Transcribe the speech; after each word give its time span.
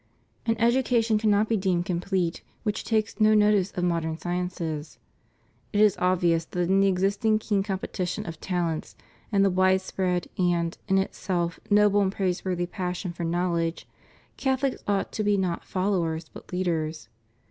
An 0.47 0.57
education 0.59 1.19
cannot 1.19 1.47
be 1.47 1.55
deemed 1.55 1.85
complete 1.85 2.41
which 2.63 2.83
takes 2.83 3.19
no 3.19 3.35
notice 3.35 3.69
of 3.73 3.83
modern 3.83 4.17
sciences. 4.17 4.97
It 5.73 5.79
is 5.79 5.95
obvious 5.99 6.43
that 6.43 6.61
in 6.71 6.79
the 6.79 6.87
existing 6.87 7.37
keen 7.37 7.61
competition 7.61 8.25
of 8.25 8.41
talents, 8.41 8.95
and 9.31 9.45
the 9.45 9.51
widespread 9.51 10.27
and, 10.39 10.75
in 10.87 10.97
itself, 10.97 11.59
noble 11.69 12.01
and 12.01 12.11
praiseworthy 12.11 12.65
passion 12.65 13.13
for 13.13 13.23
knowledge. 13.23 13.87
Catholics 14.37 14.81
ought 14.87 15.11
to 15.11 15.23
be 15.23 15.37
not 15.37 15.63
followers 15.65 16.29
but 16.29 16.51
leaders. 16.51 17.07